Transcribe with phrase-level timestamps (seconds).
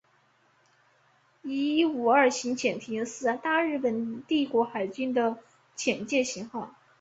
[1.43, 5.37] 伊五二型潜艇是大日本帝国海军的
[5.75, 6.73] 潜舰型号。